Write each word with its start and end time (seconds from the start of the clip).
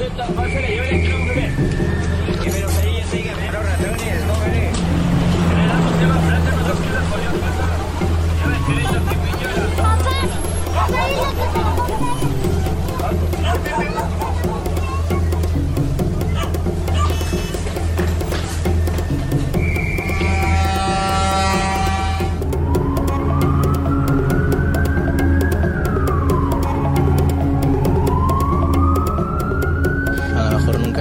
a 0.00 1.11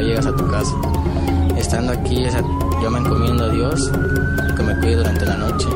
llegas 0.02 0.26
a 0.26 0.36
tu 0.36 0.48
casa. 0.48 0.76
Estando 1.58 1.91
aquí, 1.94 2.23
yo 2.82 2.92
me 2.92 3.00
encomiendo 3.00 3.46
a 3.46 3.50
Dios 3.50 3.92
que 4.55 4.64
me 4.64 4.76
cuide 4.80 4.98
durante 4.98 5.26
la 5.26 5.38
noche. 5.38 5.68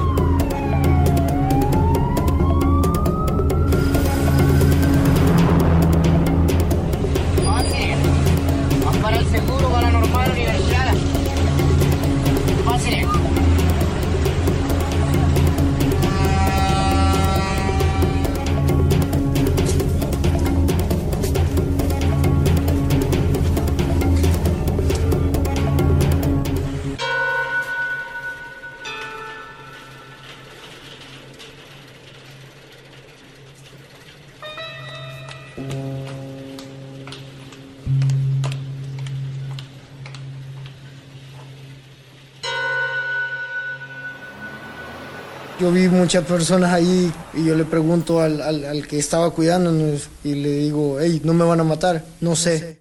Yo 45.59 45.71
vi 45.71 45.87
muchas 45.87 46.25
personas 46.25 46.73
ahí 46.73 47.11
y 47.33 47.45
yo 47.45 47.55
le 47.55 47.63
pregunto 47.63 48.19
al, 48.19 48.41
al- 48.41 48.65
al 48.65 48.87
que 48.87 48.99
estaba 48.99 49.29
cuidándonos 49.31 50.09
y 50.23 50.35
le 50.35 50.49
digo, 50.49 50.97
hey, 50.99 51.21
no 51.23 51.33
me 51.33 51.45
van 51.45 51.61
a 51.61 51.63
matar, 51.63 52.03
no 52.19 52.35
sé. 52.35 52.79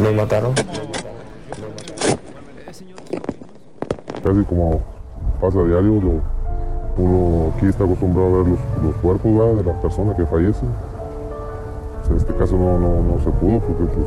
¿Los 0.00 0.14
mataron? 0.14 0.54
Casi 4.22 4.44
como 4.44 4.80
pasa 5.40 5.58
a 5.60 5.64
diario, 5.64 5.92
uno 6.96 7.52
aquí 7.56 7.66
está 7.66 7.84
acostumbrado 7.84 8.34
a 8.34 8.38
ver 8.38 8.58
los, 8.82 8.94
cuerpos 8.96 9.56
de 9.56 9.64
las 9.64 9.76
personas 9.76 10.16
que 10.16 10.26
fallecen. 10.26 10.68
En 12.10 12.16
este 12.16 12.34
caso 12.34 12.56
no, 12.56 12.78
no 12.78 13.18
se 13.20 13.30
pudo 13.30 13.60
porque 13.60 13.84
pues, 13.84 14.06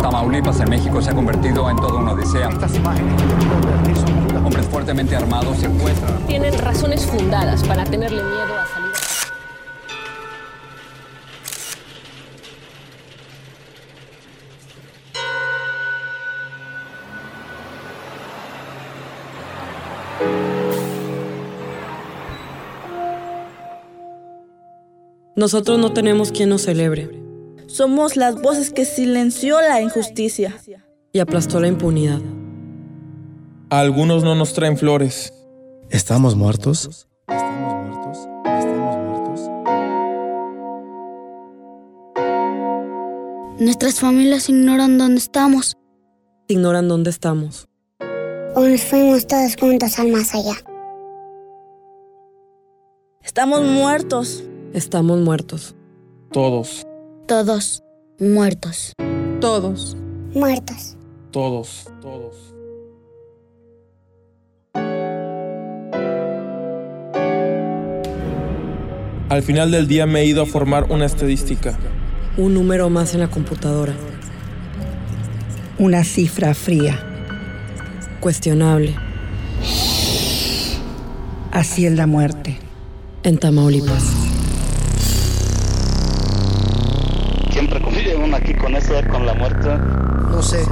Tamaulipas 0.00 0.60
en 0.60 0.70
México 0.70 1.00
se 1.00 1.10
ha 1.10 1.14
convertido 1.14 1.70
en 1.70 1.76
toda 1.76 1.94
una 1.94 2.12
odisea. 2.12 2.48
Estas 2.50 2.74
imágenes 2.74 3.22
Hombres 4.44 4.66
fuertemente 4.66 5.16
armados 5.16 5.58
secuestran. 5.58 6.18
Tienen 6.26 6.56
razones 6.58 7.06
fundadas 7.06 7.64
para 7.64 7.84
tenerle 7.84 8.22
miedo 8.22 8.58
a 8.60 8.75
Nosotros 25.36 25.78
no 25.78 25.92
tenemos 25.92 26.32
quien 26.32 26.48
nos 26.48 26.62
celebre 26.62 27.10
Somos 27.66 28.16
las 28.16 28.40
voces 28.40 28.70
que 28.72 28.84
silenció 28.84 29.60
la 29.60 29.80
injusticia. 29.82 30.56
y 31.12 31.18
aplastó 31.18 31.60
la 31.60 31.68
impunidad. 31.68 32.20
A 33.70 33.80
algunos 33.80 34.22
no 34.22 34.34
nos 34.34 34.52
traen 34.54 34.76
flores. 34.76 35.32
¿Estamos 35.90 36.36
muertos? 36.36 37.06
Nuestras 43.58 44.00
familias 44.00 44.48
ignoran 44.48 44.98
dónde 44.98 45.18
estamos. 45.18 45.76
Ignoran 46.48 46.88
dónde 46.88 47.10
estamos. 47.10 47.68
O 48.54 48.60
nos 48.60 48.82
fuimos 48.82 49.26
todos 49.26 49.56
juntos 49.58 49.98
al 49.98 50.08
más 50.08 50.34
allá. 50.34 50.54
Estamos 53.22 53.62
muertos. 53.62 54.44
Estamos 54.72 55.20
muertos. 55.20 55.74
Todos, 56.32 56.86
Todos 57.26 57.82
muertos. 58.18 58.92
Todos. 59.40 59.96
Muertos. 60.34 60.96
todos, 61.30 61.88
todos. 62.00 62.54
Al 69.28 69.42
final 69.42 69.70
del 69.70 69.88
día 69.88 70.06
me 70.06 70.20
he 70.20 70.24
ido 70.26 70.42
a 70.42 70.46
formar 70.46 70.90
una 70.90 71.04
estadística. 71.06 71.76
Un 72.36 72.54
número 72.54 72.88
más 72.90 73.14
en 73.14 73.20
la 73.20 73.28
computadora. 73.28 73.94
Una 75.78 76.04
cifra 76.04 76.54
fría. 76.54 76.98
Cuestionable. 78.20 78.94
Así 81.50 81.86
es 81.86 81.92
la 81.94 82.06
muerte. 82.06 82.58
En 83.22 83.38
Tamaulipas. 83.38 84.25
Aquí 88.36 88.54
con 88.54 88.76
eso, 88.76 88.94
con 89.10 89.26
la 89.26 89.34
muerte. 89.34 89.68
No 90.30 90.42
sé. 90.42 90.64